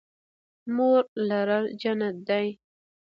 مور 0.75 1.01
لرل 1.27 1.65
جنت 1.81 2.15
دی 2.27 2.47